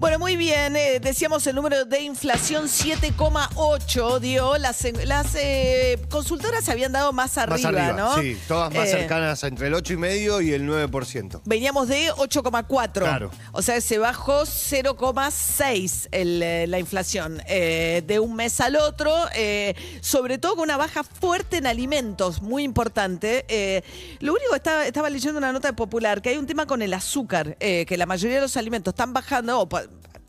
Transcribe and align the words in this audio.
Bueno, 0.00 0.18
muy 0.18 0.34
bien. 0.36 0.76
eh, 0.76 0.98
decíamos 0.98 1.46
el 1.46 1.54
número 1.54 1.84
de 1.84 2.00
inflación 2.00 2.64
7,8 2.68 4.18
dio. 4.18 4.56
Las, 4.56 4.86
las 5.04 5.34
eh, 5.34 5.98
consultoras 6.08 6.64
se 6.64 6.72
habían 6.72 6.90
dado 6.92 7.12
más 7.12 7.36
arriba, 7.36 7.70
más 7.70 7.82
arriba, 7.82 7.92
¿no? 7.92 8.18
sí, 8.18 8.34
todas 8.48 8.72
más 8.74 8.88
Eh, 8.88 8.92
cercanas 8.92 9.44
entre 9.44 9.66
el 9.66 9.74
8,5 9.74 10.42
y 10.42 10.52
el 10.54 10.66
9%. 10.66 11.42
Veníamos 11.44 11.88
de 11.88 12.10
8,4. 12.14 12.92
Claro. 12.92 13.30
O 13.52 13.60
sea, 13.60 13.78
se 13.82 13.98
bajó 13.98 14.44
0,6 14.46 16.08
el, 16.12 16.42
eh, 16.42 16.66
la 16.66 16.78
inflación 16.78 17.42
eh, 17.46 18.02
de 18.06 18.20
un 18.20 18.34
mes 18.34 18.58
al 18.62 18.76
otro, 18.76 19.14
eh, 19.34 19.74
sobre 20.00 20.38
todo 20.38 20.54
con 20.56 20.64
una 20.64 20.78
baja 20.78 21.04
fuerte 21.04 21.58
en 21.58 21.66
alimentos, 21.66 22.40
muy 22.40 22.62
importante. 22.62 23.44
Eh, 23.48 23.82
lo 24.20 24.32
único 24.32 24.48
que 24.52 24.56
estaba, 24.56 24.86
estaba 24.86 25.10
leyendo 25.10 25.36
una 25.36 25.52
nota 25.52 25.68
de 25.68 25.74
popular, 25.74 26.22
que 26.22 26.30
hay 26.30 26.38
un 26.38 26.46
tema 26.46 26.64
con 26.66 26.80
el 26.80 26.94
azúcar, 26.94 27.58
eh, 27.60 27.84
que 27.86 27.98
la 27.98 28.06
mayoría 28.06 28.36
de 28.36 28.42
los 28.42 28.56
alimentos 28.56 28.92
están 28.92 29.12
bajando, 29.12 29.60
o 29.60 29.68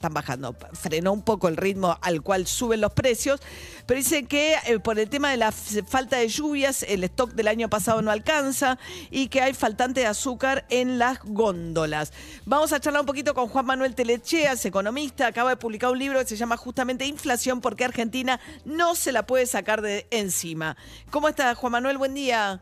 están 0.02 0.14
bajando, 0.16 0.56
frenó 0.74 1.14
un 1.14 1.22
poco 1.22 1.48
el 1.48 1.58
ritmo 1.58 1.96
al 2.02 2.24
cual 2.24 2.48
suben 2.48 2.82
los 2.82 2.92
precios, 2.92 3.40
pero 3.86 4.00
dice 4.00 4.26
que 4.26 4.56
eh, 4.66 4.80
por 4.80 4.98
el 4.98 5.10
tema 5.10 5.30
de 5.30 5.38
la 5.38 5.52
falta 5.52 6.18
de 6.18 6.28
lluvias, 6.28 6.82
el 6.84 7.04
stock 7.04 7.34
del 7.34 7.48
año 7.48 7.70
pasado 7.70 8.02
no 8.02 8.10
alcanza 8.10 8.80
y 9.12 9.28
que 9.28 9.42
hay 9.42 9.54
faltante 9.54 10.00
de 10.00 10.08
azúcar 10.08 10.66
en 10.70 10.98
las 10.98 11.20
góndolas. 11.24 12.14
Vamos 12.46 12.74
a 12.74 12.80
charlar 12.80 13.02
un 13.02 13.06
poquito 13.06 13.36
con 13.36 13.48
Juan 13.48 13.68
Manuel 13.68 13.94
Telecheas, 13.94 14.66
economista, 14.66 15.28
acaba 15.28 15.52
de 15.52 15.58
publicar 15.58 15.92
un 15.92 16.00
libro 16.00 16.18
que 16.20 16.26
se 16.26 16.36
llama 16.36 16.58
justamente 16.58 17.06
Inflación, 17.06 17.62
porque 17.62 17.86
Argentina 17.86 18.40
no 18.66 18.96
se 18.96 19.12
la 19.12 19.28
puede 19.28 19.46
sacar 19.46 19.84
de 19.84 20.08
encima. 20.10 20.78
¿Cómo 21.12 21.30
está 21.30 21.54
Juan 21.54 21.74
Manuel? 21.74 22.00
Buen 22.00 22.16
día. 22.16 22.60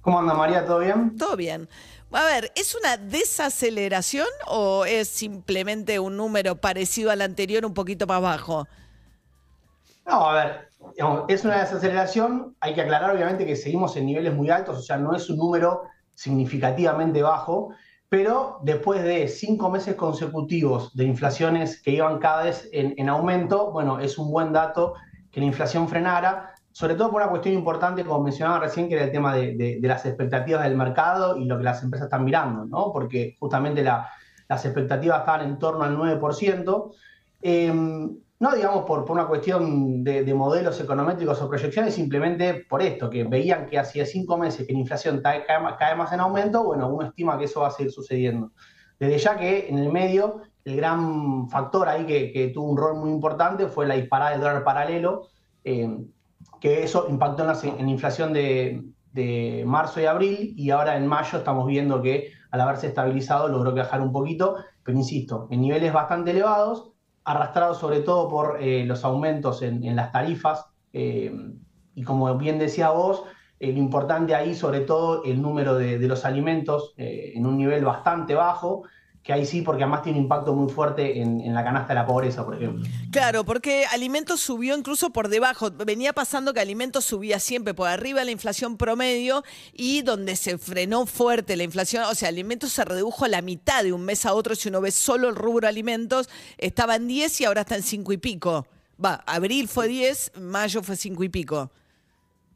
¿Cómo 0.00 0.20
anda 0.20 0.34
María? 0.34 0.64
¿Todo 0.64 0.78
bien? 0.78 1.16
Todo 1.16 1.34
bien. 1.34 1.68
A 2.18 2.24
ver, 2.24 2.50
¿es 2.54 2.74
una 2.74 2.96
desaceleración 2.96 4.26
o 4.46 4.86
es 4.86 5.06
simplemente 5.06 5.98
un 5.98 6.16
número 6.16 6.56
parecido 6.56 7.10
al 7.10 7.20
anterior, 7.20 7.66
un 7.66 7.74
poquito 7.74 8.06
más 8.06 8.22
bajo? 8.22 8.66
No, 10.06 10.30
a 10.30 10.32
ver, 10.32 10.68
es 11.28 11.44
una 11.44 11.58
desaceleración. 11.58 12.56
Hay 12.60 12.72
que 12.74 12.80
aclarar, 12.80 13.14
obviamente, 13.14 13.44
que 13.44 13.54
seguimos 13.54 13.98
en 13.98 14.06
niveles 14.06 14.32
muy 14.32 14.48
altos, 14.48 14.78
o 14.78 14.80
sea, 14.80 14.96
no 14.96 15.14
es 15.14 15.28
un 15.28 15.36
número 15.36 15.82
significativamente 16.14 17.20
bajo, 17.20 17.74
pero 18.08 18.60
después 18.62 19.02
de 19.02 19.28
cinco 19.28 19.68
meses 19.68 19.94
consecutivos 19.94 20.96
de 20.96 21.04
inflaciones 21.04 21.82
que 21.82 21.90
iban 21.90 22.18
cada 22.18 22.44
vez 22.44 22.66
en, 22.72 22.94
en 22.96 23.10
aumento, 23.10 23.72
bueno, 23.72 24.00
es 24.00 24.16
un 24.16 24.30
buen 24.30 24.54
dato 24.54 24.94
que 25.30 25.40
la 25.40 25.46
inflación 25.46 25.86
frenara, 25.86 26.54
sobre 26.76 26.94
todo 26.94 27.10
por 27.10 27.22
una 27.22 27.30
cuestión 27.30 27.54
importante, 27.54 28.04
como 28.04 28.22
mencionaba 28.22 28.58
recién, 28.60 28.86
que 28.86 28.96
era 28.96 29.04
el 29.04 29.10
tema 29.10 29.34
de, 29.34 29.78
las 29.80 30.04
expectativas 30.04 30.62
del 30.62 30.76
mercado 30.76 31.38
y 31.38 31.46
lo 31.46 31.56
que 31.56 31.64
las 31.64 31.82
empresas 31.82 32.04
están 32.04 32.22
mirando, 32.22 32.66
¿no? 32.66 32.92
Porque 32.92 33.34
justamente 33.40 33.82
la- 33.82 34.10
las 34.46 34.62
expectativas 34.66 35.20
estaban 35.20 35.46
en 35.48 35.58
torno 35.58 35.84
al 35.84 35.96
9%. 35.96 36.92
Eh, 37.40 37.72
no 37.72 38.54
digamos 38.54 38.84
por, 38.84 39.06
por 39.06 39.12
una 39.12 39.26
cuestión 39.26 40.04
de, 40.04 40.22
de 40.22 40.34
modelos 40.34 40.78
econométricos 40.78 41.40
o 41.40 41.48
proyecciones, 41.48 41.94
simplemente 41.94 42.66
por 42.68 42.82
esto, 42.82 43.08
que 43.08 43.24
veían 43.24 43.64
que 43.64 43.78
hacía 43.78 44.04
cinco 44.04 44.36
meses 44.36 44.66
que 44.66 44.74
la 44.74 44.80
inflación 44.80 45.22
cae, 45.22 45.46
cae 45.46 45.96
más, 45.96 46.12
en 46.12 46.20
aumento, 46.20 46.62
bueno, 46.62 46.90
uno 46.90 47.06
estima 47.06 47.38
que 47.38 47.46
eso 47.46 47.62
va 47.62 47.68
a 47.68 47.70
seguir 47.70 47.90
sucediendo. 47.90 48.50
Desde 49.00 49.16
ya 49.16 49.34
que 49.38 49.66
en 49.70 49.78
el 49.78 49.90
medio, 49.90 50.42
el 50.66 50.76
gran 50.76 51.48
factor 51.48 51.88
ahí 51.88 52.04
que, 52.04 52.50
tuvo 52.52 52.68
un 52.68 52.76
rol 52.76 52.96
muy 52.96 53.10
importante 53.12 53.66
fue 53.66 53.86
la 53.86 53.94
disparada 53.94 54.32
del 54.32 54.40
dólar 54.42 54.62
paralelo, 54.62 55.28
eh, 55.64 55.88
que 56.60 56.82
eso 56.82 57.06
impactó 57.08 57.42
en 57.42 57.84
la, 57.86 57.90
inflación 57.90 58.32
de, 58.32 58.82
marzo 59.66 60.00
y 60.00 60.04
abril, 60.04 60.54
y 60.56 60.70
ahora 60.70 60.96
en 60.96 61.06
mayo 61.06 61.38
estamos 61.38 61.66
viendo 61.66 62.02
que 62.02 62.32
al 62.50 62.60
haberse 62.60 62.88
estabilizado 62.88 63.48
logró 63.48 63.74
bajar 63.74 64.00
un 64.00 64.12
poquito, 64.12 64.56
pero 64.82 64.98
insisto, 64.98 65.48
en 65.50 65.62
niveles 65.62 65.92
bastante 65.92 66.32
elevados, 66.32 66.92
arrastrados 67.24 67.78
sobre 67.78 68.00
todo 68.00 68.28
por 68.28 68.58
eh, 68.60 68.84
los 68.84 69.04
aumentos 69.04 69.62
en, 69.62 69.96
las 69.96 70.12
tarifas, 70.12 70.66
eh, 70.92 71.32
y 71.94 72.02
como 72.02 72.36
bien 72.36 72.58
decía 72.58 72.90
vos, 72.90 73.24
eh, 73.58 73.72
lo 73.72 73.78
importante 73.78 74.34
ahí 74.34 74.54
sobre 74.54 74.80
todo 74.80 75.24
el 75.24 75.40
número 75.40 75.76
de, 75.76 75.98
de 75.98 76.08
los 76.08 76.24
alimentos 76.26 76.92
eh, 76.98 77.32
en 77.34 77.46
un 77.46 77.56
nivel 77.56 77.84
bastante 77.84 78.34
bajo, 78.34 78.82
que 79.26 79.32
ahí 79.32 79.44
sí, 79.44 79.62
porque 79.62 79.82
además 79.82 80.02
tiene 80.02 80.20
impacto 80.20 80.54
muy 80.54 80.72
fuerte 80.72 81.20
en, 81.20 81.40
en 81.40 81.52
la 81.52 81.64
canasta 81.64 81.88
de 81.88 81.94
la 81.96 82.06
pobreza, 82.06 82.44
por 82.44 82.54
ejemplo. 82.54 82.86
Claro, 83.10 83.44
porque 83.44 83.84
alimentos 83.90 84.40
subió 84.40 84.78
incluso 84.78 85.10
por 85.10 85.28
debajo. 85.28 85.68
Venía 85.72 86.12
pasando 86.12 86.54
que 86.54 86.60
alimentos 86.60 87.04
subía 87.04 87.40
siempre 87.40 87.74
por 87.74 87.88
arriba 87.88 88.20
de 88.20 88.26
la 88.26 88.30
inflación 88.30 88.76
promedio 88.76 89.42
y 89.72 90.02
donde 90.02 90.36
se 90.36 90.58
frenó 90.58 91.06
fuerte 91.06 91.56
la 91.56 91.64
inflación, 91.64 92.04
o 92.04 92.14
sea, 92.14 92.28
alimentos 92.28 92.70
se 92.70 92.84
redujo 92.84 93.24
a 93.24 93.28
la 93.28 93.42
mitad 93.42 93.82
de 93.82 93.92
un 93.92 94.04
mes 94.04 94.24
a 94.26 94.32
otro. 94.32 94.54
Si 94.54 94.68
uno 94.68 94.80
ve 94.80 94.92
solo 94.92 95.28
el 95.28 95.34
rubro 95.34 95.66
alimentos, 95.66 96.28
estaba 96.56 96.94
en 96.94 97.08
10 97.08 97.40
y 97.40 97.44
ahora 97.46 97.62
está 97.62 97.74
en 97.74 97.82
5 97.82 98.12
y 98.12 98.18
pico. 98.18 98.68
Va, 99.04 99.24
abril 99.26 99.66
fue 99.66 99.88
10, 99.88 100.34
mayo 100.36 100.84
fue 100.84 100.94
5 100.94 101.24
y 101.24 101.28
pico. 101.30 101.72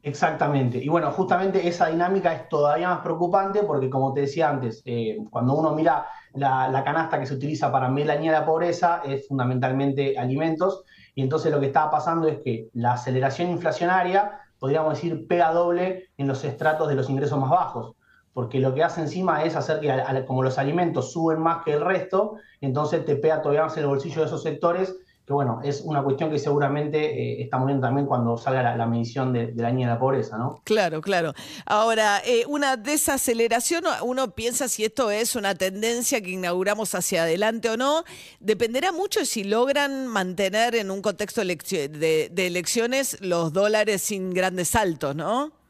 Exactamente. 0.03 0.79
Y 0.79 0.89
bueno, 0.89 1.11
justamente 1.11 1.67
esa 1.67 1.87
dinámica 1.87 2.33
es 2.33 2.49
todavía 2.49 2.89
más 2.89 2.99
preocupante 3.01 3.61
porque, 3.63 3.89
como 3.89 4.13
te 4.13 4.21
decía 4.21 4.49
antes, 4.49 4.81
eh, 4.85 5.17
cuando 5.29 5.53
uno 5.53 5.75
mira 5.75 6.07
la, 6.33 6.81
canasta 6.83 7.19
que 7.19 7.27
se 7.27 7.35
utiliza 7.35 7.71
para 7.71 7.87
medir 7.87 8.31
la 8.31 8.45
pobreza, 8.45 9.01
es 9.05 9.27
fundamentalmente 9.27 10.17
alimentos. 10.17 10.83
Y 11.13 11.21
entonces 11.21 11.51
lo 11.51 11.59
que 11.59 11.67
está 11.67 11.91
pasando 11.91 12.27
es 12.27 12.39
que 12.39 12.69
la 12.73 12.93
aceleración 12.93 13.51
inflacionaria, 13.51 14.39
podríamos 14.57 14.93
decir, 14.95 15.27
pega 15.27 15.53
doble 15.53 16.09
en 16.17 16.27
los 16.27 16.43
estratos 16.43 16.87
de 16.87 16.95
los 16.95 17.09
ingresos 17.09 17.39
más 17.39 17.51
bajos. 17.51 17.95
Porque 18.33 18.59
lo 18.59 18.73
que 18.73 18.83
hace 18.83 19.01
encima 19.01 19.43
es 19.43 19.55
hacer 19.55 19.81
que, 19.81 20.25
como 20.25 20.41
los 20.41 20.57
alimentos 20.57 21.11
suben 21.11 21.39
más 21.39 21.63
que 21.63 21.73
el 21.73 21.81
resto, 21.81 22.37
entonces 22.59 23.05
te 23.05 23.17
pega 23.17 23.41
todavía 23.41 23.63
más 23.63 23.77
el 23.77 23.85
bolsillo 23.85 24.21
de 24.21 24.27
esos 24.27 24.41
sectores 24.41 24.95
que 25.25 25.33
bueno, 25.33 25.61
es 25.63 25.81
una 25.81 26.03
cuestión 26.03 26.29
que 26.29 26.39
seguramente 26.39 26.97
eh, 26.99 27.41
estamos 27.43 27.67
viendo 27.67 27.85
también 27.85 28.07
cuando 28.07 28.37
salga 28.37 28.63
la, 28.63 28.75
la 28.75 28.85
medición 28.85 29.31
de, 29.31 29.47
de 29.47 29.61
la 29.61 29.69
línea 29.69 29.87
de 29.87 29.93
la 29.93 29.99
pobreza, 29.99 30.37
¿no? 30.37 30.61
Claro, 30.63 31.01
claro. 31.01 31.33
Ahora, 31.65 32.21
eh, 32.25 32.43
una 32.47 32.75
desaceleración, 32.77 33.83
uno 34.03 34.31
piensa 34.31 34.67
si 34.67 34.83
esto 34.83 35.11
es 35.11 35.35
una 35.35 35.55
tendencia 35.55 36.21
que 36.21 36.31
inauguramos 36.31 36.95
hacia 36.95 37.23
adelante 37.23 37.69
o 37.69 37.77
no, 37.77 38.03
dependerá 38.39 38.91
mucho 38.91 39.25
si 39.25 39.43
logran 39.43 40.07
mantener 40.07 40.75
en 40.75 40.91
un 40.91 41.01
contexto 41.01 41.41
de, 41.41 42.29
de 42.31 42.47
elecciones 42.47 43.17
los 43.21 43.53
dólares 43.53 44.01
sin 44.01 44.33
grandes 44.33 44.69
saltos, 44.69 45.15
¿no? 45.15 45.60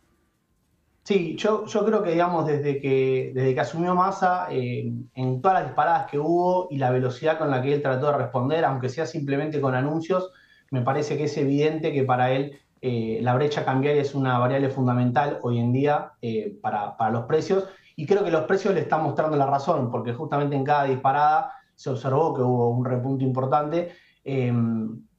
Sí, 1.12 1.36
yo, 1.36 1.66
yo 1.66 1.84
creo 1.84 2.02
que, 2.04 2.12
digamos, 2.12 2.48
desde 2.48 2.80
que, 2.80 3.34
desde 3.36 3.54
que 3.54 3.60
asumió 3.60 3.94
Massa, 3.96 4.48
eh, 4.50 4.90
en 5.14 5.42
todas 5.42 5.60
las 5.60 5.68
disparadas 5.68 6.10
que 6.10 6.18
hubo 6.18 6.70
y 6.72 6.78
la 6.78 6.90
velocidad 6.90 7.38
con 7.38 7.52
la 7.52 7.62
que 7.62 7.74
él 7.74 7.82
trató 7.82 8.14
de 8.14 8.18
responder, 8.18 8.64
aunque 8.64 8.88
sea 8.88 9.06
simplemente 9.06 9.60
con 9.60 9.76
anuncios, 9.76 10.32
me 10.70 10.84
parece 10.84 11.18
que 11.18 11.26
es 11.26 11.36
evidente 11.36 11.92
que 11.92 12.06
para 12.06 12.32
él 12.32 12.62
eh, 12.80 13.20
la 13.22 13.36
brecha 13.36 13.66
cambiaria 13.66 14.02
es 14.02 14.16
una 14.16 14.40
variable 14.40 14.70
fundamental 14.70 15.40
hoy 15.42 15.60
en 15.60 15.74
día 15.74 16.14
eh, 16.22 16.58
para, 16.62 16.96
para 16.96 17.12
los 17.12 17.26
precios. 17.26 17.68
Y 17.98 18.06
creo 18.06 18.24
que 18.24 18.32
los 18.32 18.46
precios 18.46 18.74
le 18.74 18.80
están 18.80 19.04
mostrando 19.04 19.36
la 19.36 19.48
razón, 19.48 19.92
porque 19.92 20.14
justamente 20.14 20.56
en 20.56 20.64
cada 20.64 20.86
disparada 20.86 21.52
se 21.76 21.90
observó 21.90 22.34
que 22.34 22.42
hubo 22.42 22.70
un 22.70 22.86
repunte 22.86 23.26
importante. 23.26 23.92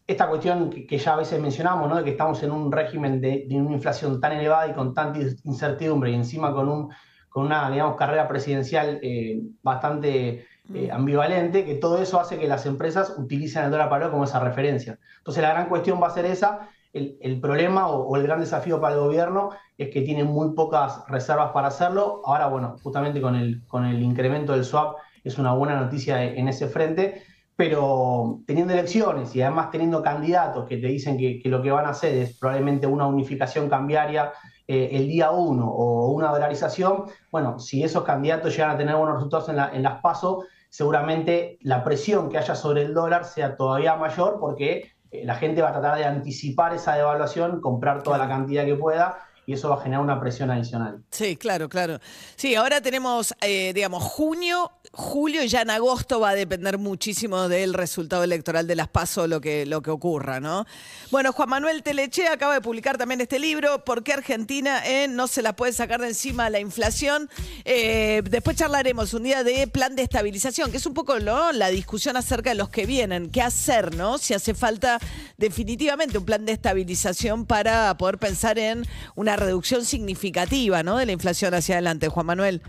Esta 0.07 0.29
cuestión 0.29 0.71
que, 0.71 0.87
que 0.87 0.99
ya 0.99 1.15
a 1.15 1.17
veces 1.17 1.41
mencionamos, 1.41 1.89
¿no? 1.89 1.97
de 1.97 2.05
que 2.05 2.11
estamos 2.11 2.43
en 2.43 2.51
un 2.51 2.73
régimen 2.73 3.21
de, 3.21 3.47
de 3.49 3.57
una 3.57 3.73
inflación 3.73 4.21
tan 4.21 4.33
elevada 4.33 4.69
y 4.69 4.73
con 4.73 4.95
tanta 4.95 5.21
incertidumbre 5.45 6.11
y 6.11 6.15
encima 6.15 6.53
con, 6.53 6.69
un, 6.69 6.91
con 7.29 7.47
una, 7.47 7.71
digamos, 7.71 7.97
carrera 7.97 8.29
presidencial 8.29 8.99
eh, 9.03 9.41
bastante 9.63 10.47
eh, 10.75 10.91
ambivalente, 10.91 11.65
que 11.65 11.75
todo 11.75 12.01
eso 12.03 12.21
hace 12.21 12.39
que 12.39 12.49
las 12.49 12.67
empresas 12.67 13.15
utilicen 13.17 13.65
el 13.65 13.71
dólar 13.71 13.89
paralelo 13.89 14.13
como 14.13 14.25
esa 14.25 14.41
referencia. 14.41 14.99
Entonces 15.19 15.43
la 15.43 15.51
gran 15.51 15.69
cuestión 15.69 16.01
va 16.03 16.09
a 16.09 16.11
ser 16.11 16.25
esa. 16.27 16.69
El, 16.93 17.17
el 17.23 17.41
problema 17.41 17.89
o, 17.89 18.03
o 18.03 18.17
el 18.17 18.23
gran 18.25 18.41
desafío 18.41 18.81
para 18.81 18.95
el 18.95 19.01
gobierno 19.01 19.51
es 19.79 19.89
que 19.89 20.03
tiene 20.03 20.25
muy 20.25 20.55
pocas 20.55 21.05
reservas 21.09 21.53
para 21.53 21.69
hacerlo. 21.69 22.21
Ahora, 22.25 22.49
bueno, 22.49 22.77
justamente 22.83 23.21
con 23.21 23.35
el, 23.35 23.63
con 23.67 23.87
el 23.87 24.03
incremento 24.03 24.53
del 24.53 24.65
swap 24.65 24.97
es 25.25 25.39
una 25.39 25.53
buena 25.55 25.81
noticia 25.81 26.23
en 26.23 26.49
ese 26.49 26.67
frente 26.67 27.23
pero 27.57 28.41
teniendo 28.47 28.73
elecciones 28.73 29.35
y 29.37 29.43
además 29.43 29.71
teniendo 29.71 30.03
candidatos 30.03 30.67
que 30.67 30.79
te 30.79 30.87
dicen 30.87 31.19
que, 31.19 31.41
lo 31.45 31.63
que 31.63 31.71
van 31.71 31.87
a 31.87 31.91
hacer 31.91 32.15
es 32.17 32.39
probablemente 32.39 32.87
una 32.87 33.07
unificación 33.07 33.69
cambiaria 33.69 34.33
eh, 34.67 34.91
el 34.93 35.09
día 35.09 35.31
uno 35.31 35.69
o 35.69 36.13
una 36.13 36.31
dolarización, 36.31 37.05
bueno, 37.31 37.59
si 37.59 37.83
esos 37.83 38.05
candidatos 38.05 38.57
llegan 38.57 38.71
a 38.71 38.79
tener 38.79 38.97
buenos 38.97 39.17
resultados 39.17 39.49
en 39.49 39.83
las 39.83 40.01
PASO, 40.01 40.45
seguramente 40.71 41.59
la 41.61 41.85
presión 41.85 42.31
que 42.31 42.39
haya 42.39 42.55
sobre 42.55 42.83
el 42.83 42.95
dólar 42.95 43.25
sea 43.25 43.57
todavía 43.57 43.97
mayor 43.97 44.39
porque 44.41 44.93
eh, 45.11 45.25
la 45.25 45.35
gente 45.35 45.61
va 45.61 45.69
a 45.69 45.73
tratar 45.73 45.99
de 45.99 46.07
anticipar 46.07 46.75
esa 46.75 46.95
devaluación, 46.95 47.61
comprar 47.61 48.03
toda 48.03 48.17
la 48.17 48.29
cantidad 48.29 48.65
que 48.65 48.77
pueda 48.77 49.19
y 49.45 49.55
eso 49.55 49.69
va 49.69 49.77
a 49.77 49.83
generar 49.83 50.05
una 50.05 50.21
presión 50.21 50.51
adicional. 50.51 51.03
Sí, 51.11 51.37
claro, 51.37 51.69
claro. 51.69 51.99
Sí, 52.37 52.55
ahora 52.55 52.81
tenemos, 52.81 53.35
eh, 53.41 53.73
digamos, 53.75 54.03
junio, 54.05 54.71
julio 54.93 55.43
y 55.43 55.49
ya 55.49 55.63
en 55.63 55.71
agosto 55.71 56.21
va 56.21 56.31
a 56.31 56.35
depender 56.35 56.79
muchísimo 56.79 57.49
del 57.49 57.75
resultado 57.75 58.23
electoral 58.23 58.67
de 58.69 58.77
las 58.77 58.89
PASO, 58.89 59.27
lo 59.27 59.41
que, 59.41 59.67
lo 59.67 59.83
que 59.83 59.91
ocurra, 59.91 60.39
¿no? 60.39 60.65
Bueno, 61.11 61.33
Juan 61.33 61.49
Manuel 61.49 61.83
Teleche 61.83 62.29
acaba 62.29 62.55
de 62.55 62.61
publicar 62.61 62.99
también 62.99 63.21
este 63.21 63.39
libro, 63.39 63.85
¿Por 63.85 64.05
qué 64.05 64.13
Argentina 64.13 64.83
eh, 64.87 65.09
no 65.09 65.27
se 65.27 65.43
la 65.43 65.57
puede 65.57 65.73
sacar 65.73 66.01
de 66.01 66.09
encima 66.09 66.49
la 66.49 66.61
inflación? 66.61 67.29
Eh, 67.65 68.23
después 68.31 68.57
charlaremos 68.57 69.13
un 69.13 69.25
día 69.25 69.43
de 69.43 69.67
plan 69.67 69.97
de 69.97 70.03
estabilización, 70.03 70.71
que 70.71 70.77
es 70.77 70.87
un 70.87 70.95
poco 70.95 71.19
¿no? 71.19 71.51
la 71.53 71.69
discusión 71.71 72.17
acerca 72.17 72.51
de 72.51 72.57
los 72.57 72.69
que 72.69 72.87
vienen, 72.87 73.31
qué 73.31 73.43
hacer, 73.43 73.97
¿no? 73.97 74.19
Si 74.19 74.35
hace 74.35 74.55
falta 74.55 74.99
definitivamente 75.37 76.19
un 76.19 76.25
plan 76.25 76.45
de 76.45 76.53
estabilización 76.53 77.47
para 77.47 77.97
poder 77.97 78.19
pensar 78.19 78.59
en 78.59 78.87
una 79.17 79.32
reducción 79.37 79.85
significativa 79.85 80.83
¿no? 80.83 80.97
de 80.97 81.07
la 81.07 81.13
inflación 81.13 81.55
hacia 81.55 81.77
adelante, 81.77 82.09
Juan 82.09 82.27
Manuel. 82.27 82.63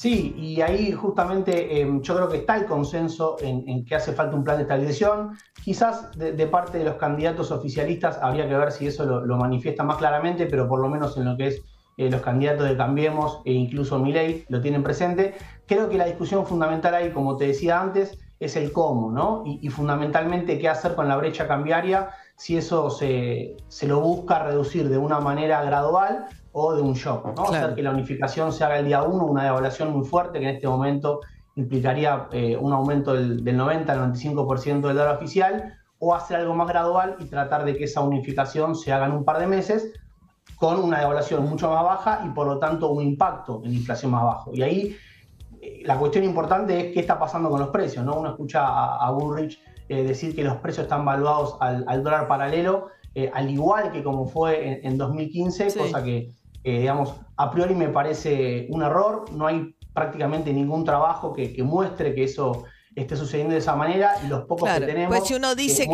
Sí, 0.00 0.34
y 0.38 0.62
ahí 0.62 0.92
justamente 0.92 1.78
em, 1.78 2.00
yo 2.00 2.16
creo 2.16 2.28
que 2.30 2.38
está 2.38 2.56
el 2.56 2.64
consenso 2.64 3.36
en, 3.40 3.84
que 3.84 3.94
hace 3.94 4.12
falta 4.12 4.34
un 4.34 4.42
plan 4.42 4.56
de 4.56 4.62
estabilización. 4.62 5.36
Quizás 5.62 6.16
de, 6.16 6.46
parte 6.46 6.78
de 6.78 6.84
los 6.84 6.94
candidatos 6.94 7.50
oficialistas 7.50 8.18
habría 8.22 8.48
que 8.48 8.56
ver 8.56 8.72
si 8.72 8.86
eso 8.86 9.04
lo, 9.04 9.36
manifiesta 9.36 9.84
más 9.84 9.98
claramente, 9.98 10.46
pero 10.46 10.66
por 10.66 10.80
lo 10.80 10.88
menos 10.88 11.18
en 11.18 11.26
lo 11.26 11.36
que 11.36 11.48
es 11.48 11.62
eh, 11.98 12.10
los 12.10 12.22
candidatos 12.22 12.66
de 12.66 12.78
Cambiemos 12.78 13.42
e 13.44 13.52
incluso 13.52 13.98
Milei 13.98 14.46
lo 14.48 14.62
tienen 14.62 14.82
presente. 14.82 15.34
Creo 15.66 15.90
que 15.90 15.98
la 15.98 16.06
discusión 16.06 16.46
fundamental 16.46 16.94
ahí, 16.94 17.10
como 17.10 17.36
te 17.36 17.48
decía 17.48 17.78
antes, 17.78 18.16
es 18.40 18.56
el 18.56 18.72
cómo, 18.72 19.12
¿no? 19.12 19.42
Y, 19.44 19.68
fundamentalmente 19.68 20.58
qué 20.58 20.68
hacer 20.70 20.94
con 20.94 21.08
la 21.08 21.16
brecha 21.18 21.46
cambiaria, 21.46 22.08
si 22.40 22.56
eso 22.56 22.88
se, 22.88 23.54
se 23.68 23.86
lo 23.86 24.00
busca 24.00 24.38
reducir 24.38 24.88
de 24.88 24.96
una 24.96 25.20
manera 25.20 25.62
gradual 25.62 26.24
o 26.52 26.74
de 26.74 26.80
un 26.80 26.94
shock, 26.94 27.36
¿no? 27.36 27.44
Hacer 27.44 27.74
que 27.74 27.82
la 27.82 27.90
unificación 27.90 28.50
se 28.50 28.64
haga 28.64 28.78
el 28.78 28.86
día 28.86 29.02
1, 29.02 29.26
una 29.26 29.44
devaluación 29.44 29.92
muy 29.92 30.06
fuerte 30.06 30.40
que 30.40 30.48
en 30.48 30.54
este 30.54 30.66
momento 30.66 31.20
implicaría 31.56 32.28
eh, 32.32 32.56
un 32.56 32.72
aumento 32.72 33.12
del, 33.12 33.44
90 33.44 33.92
al 33.92 34.14
95% 34.14 34.64
del 34.64 34.80
dólar 34.80 35.16
oficial, 35.16 35.74
o 35.98 36.14
hacer 36.14 36.38
algo 36.38 36.54
más 36.54 36.68
gradual 36.68 37.16
y 37.18 37.26
tratar 37.26 37.66
de 37.66 37.76
que 37.76 37.84
esa 37.84 38.00
unificación 38.00 38.74
se 38.74 38.90
haga 38.90 39.04
en 39.04 39.12
un 39.12 39.24
par 39.26 39.38
de 39.38 39.46
meses 39.46 39.92
con 40.56 40.78
una 40.78 41.00
devaluación 41.00 41.44
mucho 41.46 41.68
más 41.68 41.84
baja 41.84 42.22
y 42.24 42.30
por 42.30 42.46
lo 42.46 42.58
tanto 42.58 42.88
un 42.88 43.02
impacto 43.02 43.60
en 43.66 43.74
inflación 43.74 44.12
más 44.12 44.24
bajo. 44.24 44.54
Y 44.54 44.62
ahí 44.62 44.96
eh, 45.60 45.82
la 45.84 45.98
cuestión 45.98 46.24
importante 46.24 46.88
es 46.88 46.94
qué 46.94 47.00
está 47.00 47.18
pasando 47.18 47.50
con 47.50 47.60
los 47.60 47.68
precios, 47.68 48.02
¿no? 48.02 48.14
Uno 48.14 48.30
escucha 48.30 48.64
a, 48.64 49.10
Bullrich 49.10 49.60
eh, 49.90 50.02
decir 50.02 50.34
que 50.34 50.42
los 50.42 50.56
precios 50.56 50.84
están 50.84 51.04
valuados 51.04 51.56
al, 51.60 52.02
dólar 52.02 52.28
paralelo, 52.28 52.88
al 53.34 53.50
igual 53.50 53.92
que 53.92 54.02
como 54.02 54.26
fue 54.26 54.80
en, 54.86 54.96
2015, 54.96 55.76
cosa 55.76 56.02
que 56.02 56.30
digamos, 56.62 57.14
a 57.36 57.50
priori 57.50 57.74
me 57.74 57.88
parece 57.88 58.66
un 58.70 58.82
error, 58.82 59.24
no 59.32 59.46
hay 59.46 59.74
prácticamente 59.92 60.52
ningún 60.52 60.84
trabajo 60.84 61.32
que, 61.32 61.62
muestre 61.62 62.14
que 62.14 62.24
eso 62.24 62.64
esté 62.96 63.16
sucediendo 63.16 63.52
de 63.54 63.60
esa 63.60 63.76
manera 63.76 64.16
y 64.24 64.26
los 64.26 64.44
pocos 64.46 64.68
que 64.68 64.80
tenemos. 64.80 65.16
Pues 65.16 65.28
si 65.28 65.34
uno 65.34 65.54
dice 65.54 65.86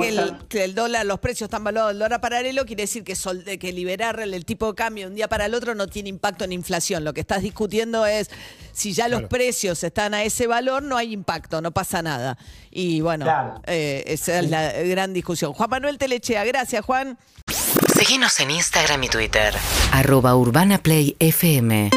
que, 0.48 0.64
el, 0.64 0.74
dólar, 0.74 1.04
los 1.04 1.20
precios 1.20 1.48
están 1.48 1.62
valuados 1.62 1.90
al 1.90 1.98
dólar 1.98 2.20
paralelo, 2.20 2.64
quiere 2.64 2.84
decir 2.84 3.04
que, 3.04 3.14
que 3.58 3.72
liberar 3.72 4.18
el, 4.20 4.44
tipo 4.44 4.68
de 4.68 4.74
cambio 4.74 5.04
de 5.04 5.10
un 5.10 5.16
día 5.16 5.28
para 5.28 5.46
el 5.46 5.54
otro 5.54 5.74
no 5.74 5.86
tiene 5.88 6.08
impacto 6.08 6.44
en 6.44 6.52
inflación. 6.52 7.04
Lo 7.04 7.12
que 7.12 7.20
estás 7.20 7.42
discutiendo 7.42 8.06
es 8.06 8.30
si 8.72 8.92
ya 8.92 9.08
los 9.08 9.24
precios 9.24 9.82
están 9.84 10.14
a 10.14 10.22
ese 10.24 10.46
valor, 10.46 10.82
no 10.82 10.96
hay 10.96 11.12
impacto, 11.12 11.60
no 11.60 11.70
pasa 11.70 12.02
nada. 12.02 12.38
Y 12.70 13.00
bueno, 13.00 13.26
eh, 13.66 14.04
esa 14.06 14.38
es 14.38 14.50
la 14.50 14.72
gran 14.72 15.12
discusión. 15.12 15.52
Juan 15.52 15.70
Manuel 15.70 15.98
Telechea, 15.98 16.44
gracias 16.44 16.84
Juan. 16.84 17.18
Síguenos 17.94 18.40
en 18.40 18.50
Instagram 18.50 19.04
y 19.04 19.08
Twitter. 19.08 19.54
Arroba 19.92 20.34
Urbana 20.36 20.78
Play 20.78 21.16
FM. 21.18 21.90